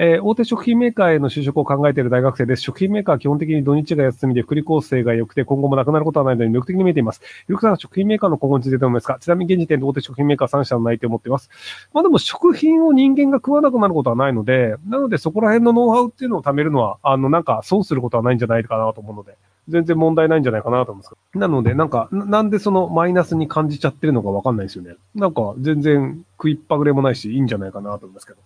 [0.00, 2.62] えー、大手食品メーカーへの就職を考えている大学生です。
[2.62, 7.20] 食品メーカーは基本的に土日が休みで福利厚生が良くて今後もなくなることはないので魅力的に見えています。
[7.48, 9.18] ゆくさんは食品メーカーの今後についてどう思いますか？
[9.20, 11.50] ちなみに現時点で大手食品メーカー3社の内定を持っています。
[11.92, 19.36] まあでも食品を人間が食わなくなることはないので、なのでそこら辺のノウハウっていうのを貯めるのは、あのなんか損することはないんじゃないかなと思うので。
[19.68, 24.94] 全然問題ないんじゃないかなと思うんですなので、なんか、なんでそのマイナスに感じちゃってるのかわかんないですよね。
[25.14, 28.38] なんか、全然食いっぱぐれもないし、いいんじゃないかなと思いますけど。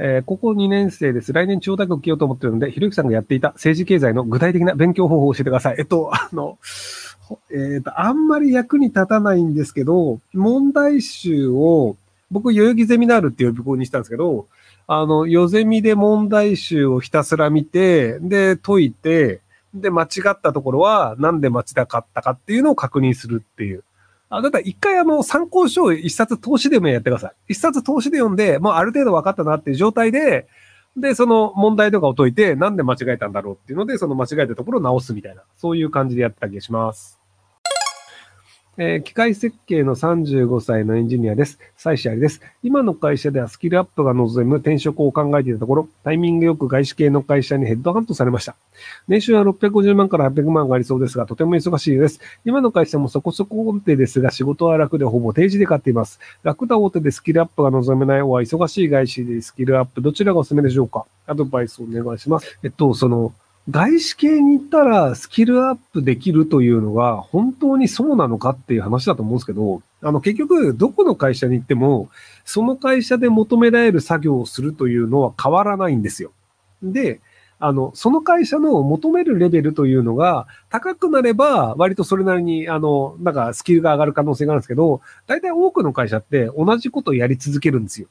[0.00, 1.32] えー、ここ2年生です。
[1.32, 5.76] 来年中央大学受けようと思ってるので、ひろゆきさんがやっていた政治経済の具体的な勉強方法を教えてください。
[5.78, 6.58] えっと、 あの、
[7.50, 11.96] えっ、と、あんまり役に立たないんですけど、問題集を、
[12.30, 14.46] 僕、代々木ゼミナールって呼び声にしたんですけど、
[14.86, 19.40] あの、ヨゼミで問題集をひたすら見て、で、解いて、
[19.74, 23.82] で、間違ったところは、なんで間違ったかっていうのを確認するっていう。
[24.30, 27.32] あ、だったら一回あの、参考書を一冊投資でもやってください。
[27.48, 30.46] 一冊投資で読んで、もうある程度分かったなっていう状態で、
[30.96, 37.17] で、その問題とかを解いて、なんで間違えたんだろうっていうので、その間違えたところを直すみたいな、そういう感じでやってた気がします。
[38.80, 41.58] えー、機械設計の35歳のエンジニアです。
[41.76, 42.40] 妻子ありです。
[42.62, 48.54] 今の会社ではスキルアップが望む転職を考えていたところ、タイミングよく外資系の会社にヘッドハントされました。
[49.08, 52.20] 年収は650万から800万がありそうですが、とても忙しいです。
[52.44, 56.20] 今の会社もそこそこ大手ですが、仕事は楽でほぼ定時で買っています。
[56.44, 61.04] 楽な大手でスキルアップが望めないは忙しい外資でスキルアップ、どちらがおすすめでしょうか？
[61.26, 62.60] アドバイスをお願いします。
[62.62, 63.32] えっと、その、
[63.70, 72.08] 外資系に行ったらスキルアップできるというのが本当にそうなのかっていう話だと思うんですけど、あの結局どこの会社に行っても
[72.44, 76.32] その会社で求められる作業をするというのは変わらないんですよ。
[76.82, 77.20] で、
[77.60, 88.08] あの、その会社の求めるレベルというのが高くなれば割とそれなりにあの、なんかスキルが上がる可能性があるんですけど、大体多くの会社って同じことをやり続けるんですよ。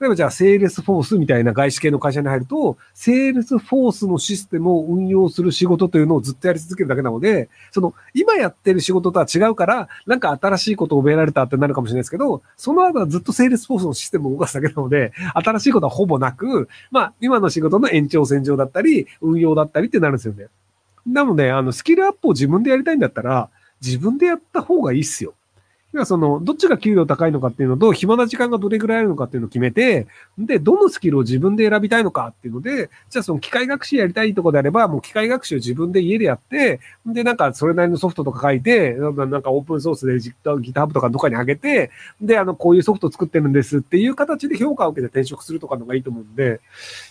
[0.00, 20.46] 例えばじゃあ、セールスフォースみたいな外資系の会社に入ると、セールスフォースのシステムを運用する仕事というのをずっとやり続けるだけなので、その、今やってる仕事とは違うから、なんか新しいことを覚えられたってなるかもしれないですけど、その後はずっとセールスフォースのシステムを動かすだけなので、新しいことはほぼなく、まあ、今の仕事の延長線上だったり、運用だったりってなるんですよね。
[21.08, 23.50] なので、あの、スキルアップを自分でやりたいんだったら、
[23.82, 25.34] 自分でやった方がいいっすよ。
[25.92, 30.06] 要はその、どっちが給料高いのかっていうのと、暇な時間がどれぐらいあるのかっていうのを決めて、
[30.36, 46.60] で、どのスキルを自分で選びたいのかっていうので、じゃあその機械学習やりたいとこであれば、もう機械学習自分で家でやって、で、なんかそれなりのソフトとか書いて、なんかオープンソースで GitHub とかどっかに上げて、で、あの、こういうソフト作ってるんですっていう形で評価を受けて転職するとかのがいいと思うんで、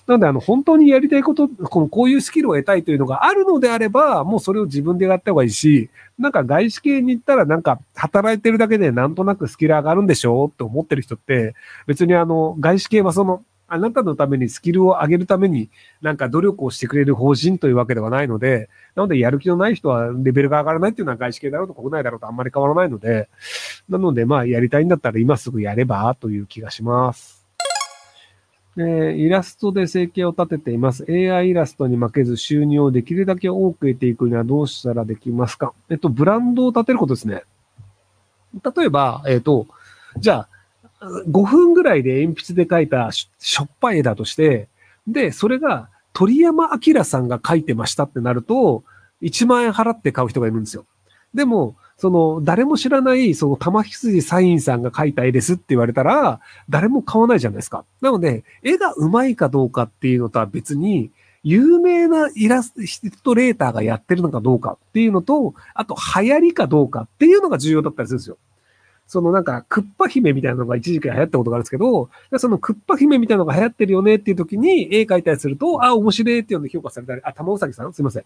[0.06, 11.54] なので、あの、本当にやりたいこと、この、こういうスキルを得たいというのがあるのであれば、もうそれを自分でやった方がいいし、なんか外資系に行ったらなんか働いてるだけでなんとなくスキル上がるんでしょって思ってる人って、
[11.86, 15.70] 別にあの、外資系はその、あなたのためにスキルを上げるために
[16.02, 23.28] なんか努力をしてくれる方針というわけではないので、なのでやる気のない人はレベルが上がらないっていうのは外資系だろうと国内だろうとあんまり変わらないので、
[23.90, 27.47] なのでまあやりたいんだったら今すぐやればという気がします。
[28.80, 31.06] えイラストで生計を立てています。
[31.10, 35.74] AI イラストに負けず収入をできるだけ多く得ていくにはどうしたらできますか？
[35.90, 37.44] えっと、ブランドを立てることですね。
[38.64, 39.68] 例えば、えっと、
[40.18, 40.48] じゃ
[41.00, 44.68] あ、5分ぐらいで鉛筆で描いたしょっぱい絵だとして、
[45.08, 48.84] で、それが鳥山明さんが描いてましたってなると、
[49.22, 50.86] 1万円払って買う人がいるんですよ。
[51.34, 57.86] でも、その、誰も知らない、その、玉羊サインさんが描いた絵ですって言われたら、誰も買わないじゃないですか。
[58.02, 61.12] なので、絵が上手いかどうかっていうのとは別に、
[61.44, 62.74] 有名なイラス
[63.24, 68.38] トレーターがやってるのかどうかっていうのと、あと流行りかどうかっていうのが重要だったりするんですよ。
[69.08, 77.94] そのなんか、クッパ姫みたいなのが一時期流行ったことがあるんですけど、そのクッパ姫みたいなのが流行ってるよねっていう時に絵描いたりすると、あ、面白いっていうので評価されたり、あ、玉うさぎさん？
[77.94, 78.24] すいません。
[78.24, 78.26] っ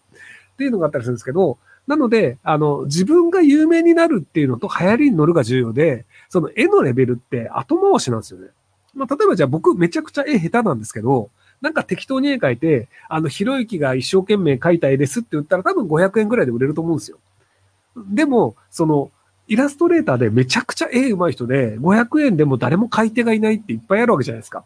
[0.58, 8.48] ていうのがあったりするんですけど、なので、あの、自分が有名になるっていうのと流行りに乗るが重要で、その絵のレベルって後回しなんですよね。
[8.94, 11.30] まあ、例えばじゃあ僕めちゃくちゃ絵下手なんですけど、
[11.60, 17.18] なんか適当に絵描いて、あの、ひろゆきが一生懸命描いた絵ですって言ったら多分500円ぐらいで売れると思うんですよ。
[17.96, 19.10] でも、その、
[19.52, 24.64] イラストレーターでめちゃくちゃ絵上手い人で、500円でも誰も買い手がいないっていっぱいあるわけじゃないですか。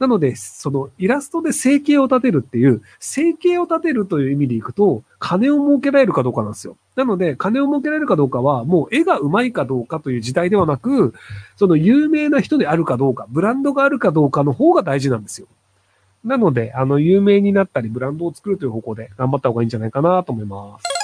[0.00, 6.76] なので、そのイラストで生計を立てるっていう、生計を立てるという意味でいくと、金を儲けられるかどうかなんですよ。
[6.96, 11.14] なので、金を儲けられるかどうかは、もう絵が上手いかどうかという時代ではなく、
[11.54, 15.46] その有名な人であるかどうか、ブランドがあるかどうかの方が大事なんですよ。
[16.24, 20.95] なので、あの、有名になったり、ブランドを作るという方向で頑張った方がいいんじゃないかなと思います。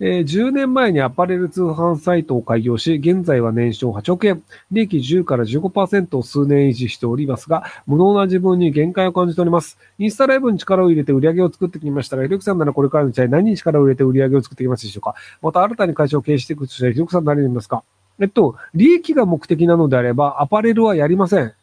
[0.00, 9.78] えー10年前にアパレル通販サイトを開業し、現在は年商8億円、利益10から15%を数年維持しておりますが、無能な自分に限界を感じております。
[9.98, 17.84] インスタライブに力を入れて売り上げを作ってきましたが、ひろきさんならこれからの時代何に力を入れて売り上げを作ってきますでしょうかまた新たに会社を経営していくとしたら、ひろきさん何になりますか
[18.18, 21.54] えっと、利益が目的なのであれば、アパレルはやりません。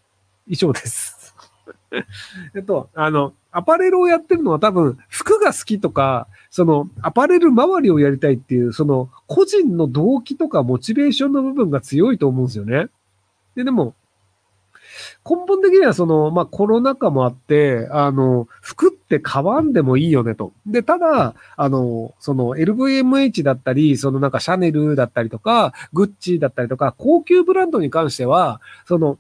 [0.48, 1.36] 以上です。
[2.56, 12.88] えっと、あの、アパレルをやってるのは多分、服が好きとか、その、アパレル周りをやりたいっていう、その、個人の動機とかモチベーションの部分が強いと思うんですよね。
[13.56, 13.96] で、でも、
[15.28, 20.54] 根本的にはその、まあ、コロナ禍もあって、あの、服って買わんでもいいよねと。
[20.66, 29.18] で、ただ、あの、その LVMH だったり、そのなんかシャネルだったりとか、グッチだったりとか、高級ブランドに関しては、その、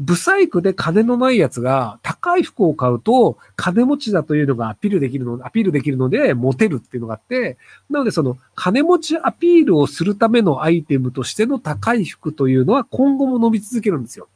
[0.00, 7.58] ブサイクで金のないやつが高い服を買うと金持ちだというのがアピールできるの、アピールできるのでモテるっていうのがあって、
[7.90, 14.28] なのでその金持ちアピールをするためのアイテムとしての高い服というのは今後も伸び続けるんですよ。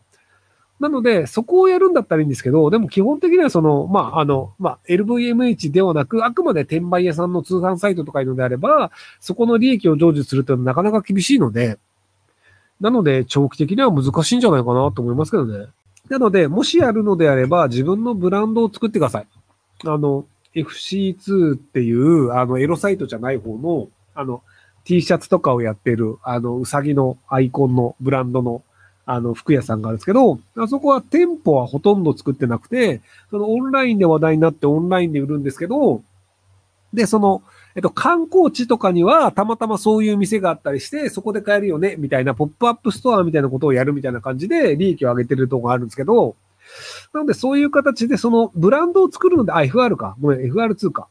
[0.80, 8.90] なので、そこをやるんだったらいいんですけど、でも基本的にはその、まあ、あの、まあ、LVMH ではなく、あくまで転売屋さんの通販サイトとかいうのであれば、
[9.20, 11.78] そこの利益を成就するというのはなかなか厳しいので、
[12.80, 15.66] なので、長期的には難しいんじゃないかなと思いますけどね。
[16.08, 19.26] なので、もしやるのであれば、自分のブランドを作ってください。
[19.84, 24.42] あの、FC2 っていう、あの、エロサイトじゃない方の、あの、
[24.84, 28.62] T シャツとかをやってる、あの、うさぎのアイコンのブランドの、
[29.06, 33.00] あの、服屋さんがあるんですけど、あそこは店舗はほとんど作ってなくて、
[33.30, 36.02] そのオンラインで話題になってオンラインで売るんですけど、
[36.94, 37.42] で、その、
[37.74, 46.36] えっと、観光地とかには、たまたまそういう店があったりして、そこで買えるよね、みたいな、ポップアップストアみたいなことをやるみたいな感じで、利益を上げてるとこがあるんですけど、
[47.12, 50.16] なので、そういう形で、その、ブランドを作るので、あ、FR か。
[50.20, 51.08] ごめん、FR2 か。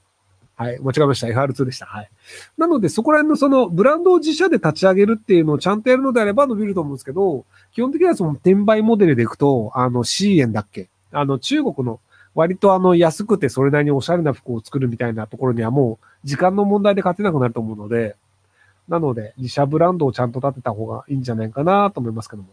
[0.56, 1.28] はい、間違えました。
[1.28, 1.86] FR2 でした。
[1.86, 2.10] はい。
[2.58, 12.00] なので、そこら辺のその、ブランドを自社で立ち上げるっていうのをちゃんとやるのであれば伸びると思うんですけど、基本的にはその、転売モデルでいくと、あの、C 円だっけあの、中国の、
[12.36, 18.16] 割とあの、安くてそれなりにおしゃれな服を作るみたいなところにはもう、時間の問題で勝てなくなると思うので、
[18.88, 22.50] なので、自社ブランドをちゃんと立てた方がいいんじゃないかなと思いますけども。